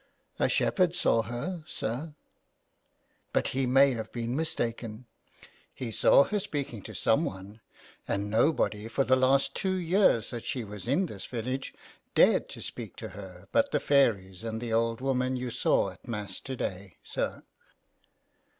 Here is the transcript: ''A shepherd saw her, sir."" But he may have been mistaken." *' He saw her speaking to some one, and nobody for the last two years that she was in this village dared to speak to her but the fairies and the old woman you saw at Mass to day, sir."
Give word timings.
''A 0.39 0.49
shepherd 0.49 0.95
saw 0.95 1.21
her, 1.21 1.63
sir."" 1.67 2.15
But 3.33 3.49
he 3.49 3.67
may 3.67 3.93
have 3.93 4.11
been 4.11 4.35
mistaken." 4.35 5.05
*' 5.41 5.43
He 5.75 5.91
saw 5.91 6.23
her 6.23 6.39
speaking 6.39 6.81
to 6.81 6.95
some 6.95 7.23
one, 7.23 7.61
and 8.07 8.27
nobody 8.27 8.87
for 8.87 9.03
the 9.03 9.15
last 9.15 9.53
two 9.55 9.75
years 9.75 10.31
that 10.31 10.43
she 10.43 10.63
was 10.63 10.87
in 10.87 11.05
this 11.05 11.27
village 11.27 11.75
dared 12.15 12.49
to 12.49 12.63
speak 12.63 12.95
to 12.95 13.09
her 13.09 13.47
but 13.51 13.69
the 13.69 13.79
fairies 13.79 14.43
and 14.43 14.59
the 14.59 14.73
old 14.73 15.01
woman 15.01 15.35
you 15.35 15.51
saw 15.51 15.91
at 15.91 16.07
Mass 16.07 16.39
to 16.39 16.55
day, 16.55 16.97
sir." 17.03 17.43